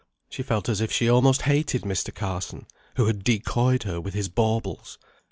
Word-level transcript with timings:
She 0.31 0.41
felt 0.41 0.67
as 0.67 0.81
if 0.81 0.91
she 0.91 1.07
almost 1.07 1.43
hated 1.43 1.83
Mr. 1.83 2.11
Carson, 2.11 2.65
who 2.95 3.05
had 3.05 3.23
decoyed 3.23 3.83
her 3.83 4.01
with 4.01 4.15
his 4.15 4.29
baubles. 4.29 4.97